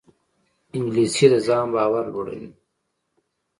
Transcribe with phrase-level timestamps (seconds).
[0.75, 2.49] انګلیسي د ځان باور لوړوي